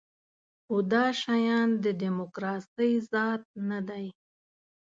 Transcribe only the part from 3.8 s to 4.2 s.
دی.